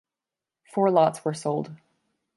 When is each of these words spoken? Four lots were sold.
Four 0.65 0.89
lots 0.89 1.23
were 1.23 1.35
sold. 1.35 1.75